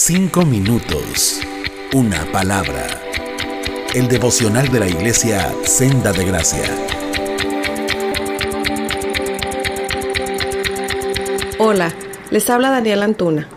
Cinco 0.00 0.46
minutos. 0.46 1.40
Una 1.92 2.24
palabra. 2.30 2.86
El 3.92 4.06
devocional 4.06 4.68
de 4.68 4.78
la 4.78 4.86
iglesia 4.86 5.52
Senda 5.64 6.12
de 6.12 6.24
Gracia. 6.24 6.62
Hola, 11.58 11.92
les 12.30 12.48
habla 12.48 12.70
Daniel 12.70 13.02
Antuna. 13.02 13.48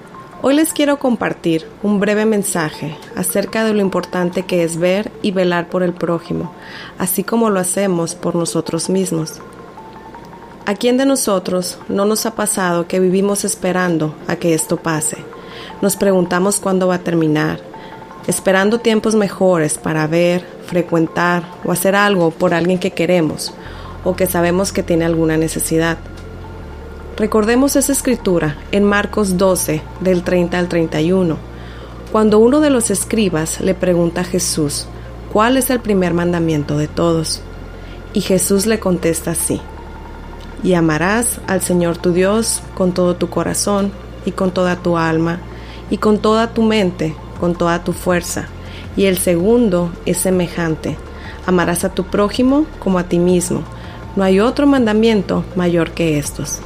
Hoy 0.42 0.56
les 0.56 0.74
quiero 0.74 0.98
compartir 0.98 1.68
un 1.84 2.00
breve 2.00 2.26
mensaje 2.26 2.98
acerca 3.16 3.64
de 3.64 3.76
lo 3.76 3.82
importante 3.82 4.42
que 4.42 4.64
es 4.64 4.78
ver 4.78 5.12
y 5.22 5.30
velar 5.30 5.70
por 5.70 5.84
el 5.84 5.94
prójimo, 5.94 6.52
así 6.98 7.24
como 7.24 7.52
lo 7.52 7.60
hacemos 7.60 8.16
por 8.16 8.34
nosotros 8.34 8.90
mismos. 8.90 9.42
¿A 10.66 10.74
quién 10.74 10.98
de 10.98 11.06
nosotros 11.06 11.78
no 11.88 12.06
nos 12.06 12.26
ha 12.26 12.34
pasado 12.34 12.88
que 12.88 13.00
vivimos 13.00 13.46
esperando 13.46 14.16
a 14.28 14.38
que 14.38 14.56
esto 14.56 14.78
pase? 14.78 15.31
Nos 15.82 15.96
preguntamos 15.96 16.60
cuándo 16.60 16.88
va 16.88 16.96
a 16.96 17.04
terminar, 17.04 17.60
esperando 18.28 18.80
tiempos 18.80 19.16
mejores 19.16 19.80
para 19.80 20.06
ver, 20.06 20.46
frecuentar 20.68 21.44
o 21.66 21.72
hacer 21.72 21.96
algo 21.96 22.30
por 22.30 22.54
alguien 22.54 22.78
que 22.78 22.92
queremos 22.92 23.52
o 24.04 24.16
que 24.16 24.28
sabemos 24.28 24.72
que 24.72 24.84
tiene 24.84 25.06
alguna 25.06 25.38
necesidad. 25.38 25.98
Recordemos 27.18 27.76
esa 27.76 27.92
escritura 27.92 28.58
en 28.72 28.84
Marcos 28.84 29.38
12, 29.38 29.82
del 30.02 30.24
30 30.24 30.60
al 30.60 30.68
31, 30.68 31.38
cuando 32.12 32.38
uno 32.38 32.60
de 32.60 32.70
los 32.70 32.92
escribas 32.92 33.60
le 33.60 33.74
pregunta 33.74 34.22
a 34.22 34.26
Jesús, 34.26 34.86
¿cuál 35.34 35.58
es 35.58 35.72
el 35.72 35.80
primer 35.80 36.14
mandamiento 36.14 36.78
de 36.78 36.88
todos? 36.88 37.42
Y 38.14 38.22
Jesús 38.22 38.68
le 38.68 38.80
contesta 38.80 39.32
así, 39.32 39.62
y 40.64 40.76
amarás 40.76 41.42
al 41.48 41.62
Señor 41.62 41.98
tu 41.98 42.12
Dios 42.12 42.62
con 42.76 42.92
todo 42.92 43.16
tu 43.16 43.32
corazón 43.32 43.92
y 44.26 44.32
con 44.32 44.52
toda 44.52 44.76
tu 44.76 44.98
alma 44.98 45.40
y 45.92 45.98
con 45.98 46.18
toda 46.18 46.54
tu 46.54 46.64
mente, 46.64 47.14
con 47.40 47.54
toda 47.54 47.84
tu 47.84 47.94
fuerza. 47.94 48.48
Y 48.98 49.06
el 49.06 49.20
segundo 49.20 49.92
es 50.08 50.18
semejante, 50.18 50.98
amarás 51.46 51.84
a 51.84 51.90
tu 51.90 52.06
prójimo 52.06 52.66
como 52.80 52.98
a 52.98 53.04
ti 53.04 53.20
mismo. 53.20 53.62
No 54.16 54.24
hay 54.24 54.40
otro 54.40 54.66
mandamiento 54.66 55.46
mayor 55.56 55.92
que 55.92 56.18
estos. 56.18 56.60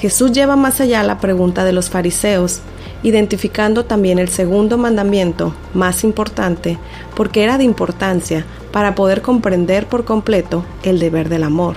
Jesús 0.00 0.32
lleva 0.32 0.56
más 0.56 0.80
allá 0.80 1.04
la 1.04 1.20
pregunta 1.20 1.64
de 1.64 1.72
los 1.72 1.88
fariseos, 1.88 2.60
identificando 3.04 3.84
también 3.84 4.18
el 4.18 4.28
segundo 4.28 4.76
mandamiento 4.76 5.54
más 5.74 6.04
importante, 6.04 6.78
porque 7.14 7.44
era 7.44 7.56
de 7.56 7.64
importancia 7.64 8.44
para 8.72 8.94
poder 8.94 9.22
comprender 9.22 9.86
por 9.86 10.04
completo 10.04 10.64
el 10.82 10.98
deber 10.98 11.28
del 11.28 11.44
amor. 11.44 11.76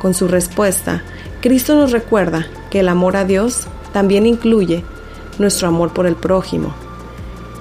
Con 0.00 0.14
su 0.14 0.26
respuesta, 0.26 1.02
Cristo 1.40 1.74
nos 1.74 1.92
recuerda 1.92 2.46
que 2.70 2.80
el 2.80 2.88
amor 2.88 3.16
a 3.16 3.24
Dios 3.24 3.66
también 3.92 4.26
incluye 4.26 4.84
nuestro 5.38 5.68
amor 5.68 5.92
por 5.92 6.06
el 6.06 6.16
prójimo. 6.16 6.74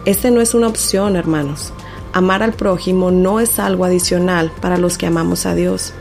Este 0.06 0.32
no 0.32 0.42
es 0.42 0.54
una 0.54 0.68
opción, 0.68 1.16
hermanos. 1.16 1.73
Amar 2.14 2.44
al 2.44 2.54
prójimo 2.54 3.12
no 3.12 3.40
es 3.40 3.60
algo 3.60 3.86
adicional 3.86 4.52
para 4.62 4.78
los 4.78 4.98
que 4.98 5.08
amamos 5.08 5.46
a 5.46 5.56
Dios, 5.56 5.94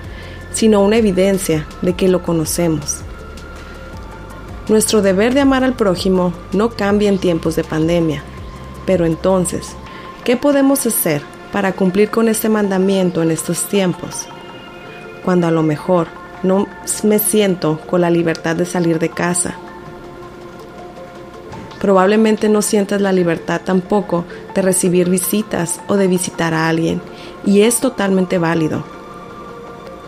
sino 0.52 0.80
una 0.80 0.96
evidencia 0.96 1.66
de 1.82 1.94
que 1.94 2.08
lo 2.08 2.22
conocemos. 2.22 3.02
Nuestro 4.68 5.02
deber 5.02 5.34
de 5.34 5.40
amar 5.40 5.64
al 5.64 5.74
prójimo 5.74 6.32
no 6.52 6.70
cambia 6.70 7.08
en 7.08 7.18
tiempos 7.18 7.56
de 7.56 7.64
pandemia. 7.64 8.22
Pero 8.86 9.04
entonces, 9.04 9.74
¿qué 10.24 10.36
podemos 10.36 10.86
hacer 10.86 11.22
para 11.52 11.72
cumplir 11.72 12.10
con 12.10 12.28
este 12.28 12.48
mandamiento 12.48 13.22
en 13.22 13.30
estos 13.30 13.64
tiempos? 13.64 14.26
Cuando 15.24 15.46
a 15.46 15.50
lo 15.50 15.62
mejor 15.62 16.08
no 16.42 16.66
me 17.02 17.18
siento 17.18 17.80
con 17.86 18.00
la 18.00 18.10
libertad 18.10 18.56
de 18.56 18.64
salir 18.64 18.98
de 18.98 19.10
casa. 19.10 19.56
Probablemente 21.80 22.48
no 22.48 22.62
sientas 22.62 23.00
la 23.00 23.12
libertad 23.12 23.62
tampoco 23.64 24.24
de 24.54 24.62
recibir 24.62 25.08
visitas 25.08 25.80
o 25.88 25.96
de 25.96 26.06
visitar 26.08 26.52
a 26.54 26.68
alguien, 26.68 27.00
y 27.44 27.62
es 27.62 27.80
totalmente 27.80 28.38
válido. 28.38 28.84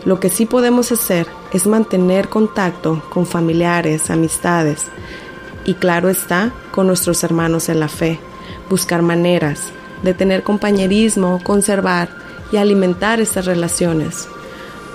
Lo 0.05 0.19
que 0.19 0.29
sí 0.29 0.45
podemos 0.45 0.91
hacer 0.91 1.27
es 1.51 1.65
mantener 1.65 2.29
contacto 2.29 3.01
con 3.09 3.25
familiares, 3.25 4.09
amistades 4.09 4.87
y 5.65 5.75
claro 5.75 6.09
está, 6.09 6.51
con 6.71 6.87
nuestros 6.87 7.23
hermanos 7.23 7.69
en 7.69 7.79
la 7.79 7.87
fe, 7.87 8.19
buscar 8.69 9.01
maneras 9.01 9.71
de 10.03 10.13
tener 10.13 10.43
compañerismo, 10.43 11.39
conservar 11.43 12.09
y 12.51 12.57
alimentar 12.57 13.21
estas 13.21 13.45
relaciones. 13.45 14.27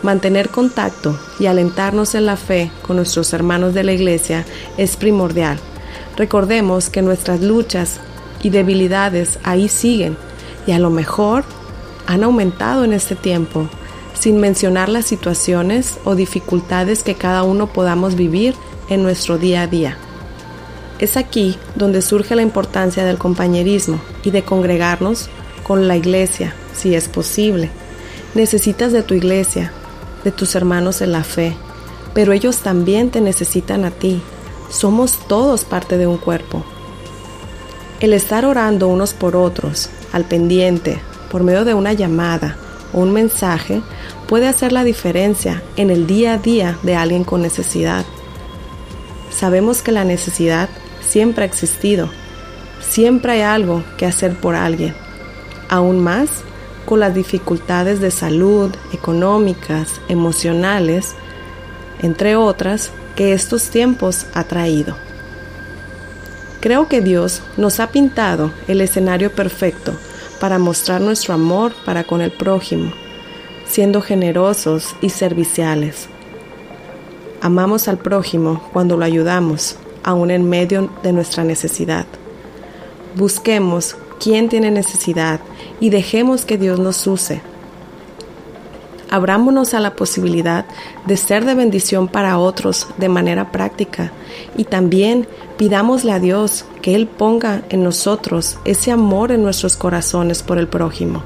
Mantener 0.03 0.51
contacto 0.51 1.19
y 1.41 1.47
alentarnos 1.47 2.15
en 2.15 2.27
la 2.27 2.37
fe 2.37 2.71
con 2.83 2.97
nuestros 2.97 3.33
hermanos 3.33 3.75
de 3.75 3.83
la 3.83 3.93
iglesia 3.93 4.45
es 4.77 4.97
primordial. 4.97 5.59
Recordemos 6.19 6.91
que 6.91 7.01
nuestras 7.01 7.41
luchas 7.41 8.01
y 8.43 8.51
debilidades 8.51 9.39
ahí 9.45 9.69
siguen 9.69 10.17
y 10.67 10.73
a 10.73 10.81
lo 10.81 10.91
mejor 10.91 11.45
han 12.09 12.25
aumentado 12.25 12.83
en 12.83 12.93
este 12.93 13.15
tiempo 13.15 13.69
sin 14.19 14.41
mencionar 14.41 14.89
las 14.89 15.07
situaciones 15.07 15.99
o 16.05 16.17
dificultades 16.17 17.05
que 17.05 17.15
cada 17.15 17.45
uno 17.45 17.69
podamos 17.69 18.17
vivir 18.17 18.57
en 18.89 19.05
nuestro 19.05 19.39
día 19.39 19.63
a 19.63 19.67
día. 19.69 19.97
Es 20.99 21.17
aquí 21.17 21.57
donde 21.77 22.03
surge 22.03 22.35
la 22.35 22.43
importancia 22.43 23.05
del 23.05 23.19
compañerismo 23.19 24.01
y 24.25 24.33
de 24.33 24.43
congregarnos 24.43 25.29
con 25.63 25.87
la 25.87 25.97
iglesia, 25.97 26.53
si 26.75 26.97
es 26.97 27.07
posible. 27.07 27.71
Necesitas 28.35 28.93
de 28.93 29.05
tu 29.05 29.15
iglesia, 29.15 29.71
de 30.25 30.33
tus 30.33 30.57
hermanos 30.57 31.01
en 31.01 31.13
la 31.13 31.23
fe, 31.23 31.57
pero 32.13 32.33
ellos 32.33 32.59
también 32.59 33.11
te 33.11 33.21
necesitan 33.21 33.85
a 33.85 33.93
ti. 33.93 34.21
Somos 34.71 35.19
todos 35.27 35.65
parte 35.65 35.97
de 35.99 36.07
un 36.07 36.19
cuerpo. 36.19 36.63
El 38.01 38.13
estar 38.13 38.45
orando 38.45 38.89
unos 38.89 39.13
por 39.13 39.35
otros, 39.35 39.91
al 40.13 40.25
pendiente, 40.25 41.01
por 41.31 41.43
medio 41.43 41.65
de 41.65 41.75
una 41.75 41.93
llamada, 41.93 42.57
un 42.93 43.13
mensaje 43.13 43.83
puede 44.27 44.47
hacer 44.47 44.73
la 44.73 44.85
diferencia 44.85 45.63
en 45.77 45.91
el 45.91 46.07
día 46.07 46.35
a 46.35 46.39
día 46.39 46.79
de 46.83 46.97
alguien 46.97 47.25
con 47.25 47.43
necesidad. 47.43 48.05
Sabemos 49.31 49.83
que 49.83 49.93
la 49.93 50.05
necesidad 50.05 50.69
siempre 51.01 51.45
ha 51.45 51.47
existido. 51.47 52.11
Siempre 52.81 53.33
hay 53.33 53.41
algo 53.41 53.83
que 53.97 54.07
hacer 54.07 54.39
por 54.39 54.55
alguien. 54.55 54.95
Aún 55.69 56.01
más 56.01 56.29
con 56.87 57.01
las 57.01 57.15
dificultades 57.15 58.01
de 58.01 58.11
salud, 58.11 58.75
económicas, 58.93 60.01
emocionales, 60.09 61.15
entre 62.01 62.37
otras, 62.37 62.93
que 63.19 63.33
estos 63.33 63.71
tiempos 63.71 64.27
ha 64.33 64.45
traído. 64.45 64.95
Creo 66.61 66.87
que 66.87 67.01
Dios 67.01 67.43
nos 67.57 67.81
ha 67.81 67.89
pintado 67.89 68.53
el 68.69 68.81
escenario 68.81 69.33
perfecto 69.33 69.93
para 70.39 70.61
mostrar 70.61 71.01
nuestro 71.01 71.35
amor 71.35 71.73
para 71.85 72.05
con 72.05 72.21
el 72.21 72.31
prójimo, 72.31 72.93
siendo 73.67 74.03
generosos 74.03 74.95
y 75.01 75.11
serviciales. 75.11 76.07
Amamos 77.41 77.89
al 77.89 77.99
prójimo 77.99 78.63
cuando 78.73 78.97
lo 78.97 79.05
ayudamos, 79.05 79.75
aún 80.05 80.31
en 80.31 80.49
medio 80.49 80.89
de 81.03 81.13
nuestra 81.13 81.43
necesidad. 81.43 82.07
Busquemos 83.17 83.97
quién 84.21 84.49
tiene 84.49 84.71
necesidad 84.71 85.41
y 85.81 85.91
dejemos 85.91 86.45
que 86.45 86.57
Dios 86.57 86.79
nos 86.79 87.05
use. 87.09 87.43
Abrámonos 89.11 89.73
a 89.73 89.81
la 89.81 89.97
posibilidad 89.97 90.67
de 91.07 91.17
ser 91.17 91.45
de 91.45 91.55
bendición 91.55 92.09
para 92.09 92.39
otros 92.39 92.87
de 92.99 93.09
manera 93.09 93.51
práctica 93.51 94.13
y 94.57 94.65
también 94.65 95.27
pidámosle 95.57 96.13
a 96.13 96.21
Dios 96.21 96.67
que 96.83 96.95
Él 96.95 97.07
ponga 97.07 97.63
en 97.71 97.83
nosotros 97.83 98.59
ese 98.65 98.93
amor 98.93 99.33
en 99.33 99.43
nuestros 99.43 99.77
corazones 99.77 100.43
por 100.43 100.59
el 100.59 100.69
prójimo. 100.69 101.23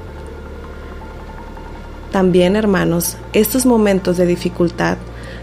También, 2.11 2.55
hermanos, 2.55 3.17
estos 3.33 3.65
momentos 3.65 4.17
de 4.17 4.27
dificultad 4.27 4.97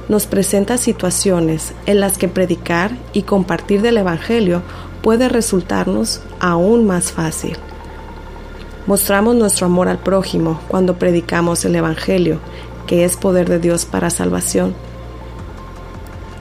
nos 0.08 0.26
presentan 0.26 0.78
situaciones 0.78 1.72
en 1.86 2.00
las 2.00 2.16
que 2.16 2.28
predicar 2.28 2.92
y 3.12 3.22
compartir 3.22 3.82
del 3.82 3.98
Evangelio 3.98 4.62
puede 5.02 5.28
resultarnos 5.28 6.20
aún 6.38 6.86
más 6.86 7.12
fácil. 7.12 7.56
Mostramos 8.90 9.36
nuestro 9.36 9.66
amor 9.66 9.86
al 9.86 10.00
prójimo 10.00 10.60
cuando 10.66 10.98
predicamos 10.98 11.64
el 11.64 11.76
Evangelio, 11.76 12.40
que 12.88 13.04
es 13.04 13.16
poder 13.16 13.48
de 13.48 13.60
Dios 13.60 13.84
para 13.84 14.10
salvación. 14.10 14.74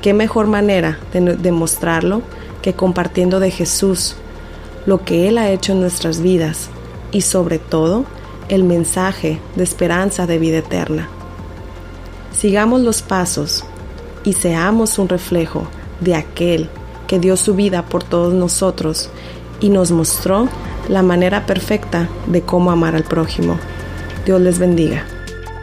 ¿Qué 0.02 0.16
mejor 0.16 0.48
manera 0.48 0.98
de 1.14 1.36
demostrarlo 1.36 2.24
que 2.64 2.74
compartiendo 2.74 3.40
de 3.40 3.52
Jesús, 3.52 4.16
lo 4.88 5.06
que 5.06 5.28
Él 5.28 5.38
ha 5.38 5.52
hecho 5.52 5.74
en 5.74 5.82
nuestras 5.82 6.22
vidas 6.22 6.72
y 7.12 7.22
sobre 7.22 7.60
todo 7.60 8.06
el 8.48 8.64
mensaje 8.64 9.40
de 9.56 9.64
esperanza 9.64 10.26
de 10.26 10.40
vida 10.40 10.58
eterna? 10.58 11.08
Sigamos 12.36 12.82
los 12.82 13.04
pasos 13.04 13.64
y 14.24 14.34
seamos 14.34 14.98
un 14.98 15.08
reflejo 15.08 15.68
de 16.00 16.16
aquel 16.16 16.68
que 17.06 17.20
dio 17.20 17.38
su 17.38 17.54
vida 17.54 17.86
por 17.86 18.04
todos 18.04 18.34
nosotros 18.34 19.12
y 19.60 19.70
nos 19.70 19.92
mostró 19.92 20.50
la 20.90 21.04
manera 21.04 21.46
perfecta 21.46 22.10
de 22.28 22.42
cómo 22.42 22.72
amar 22.72 22.96
al 22.96 23.04
prójimo. 23.04 23.58
Dios 24.26 24.42
les 24.42 24.60
bendiga. 24.60 25.06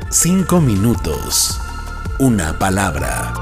Cinco 0.09 0.61
minutos. 0.61 1.61
Una 2.19 2.59
palabra 2.59 3.35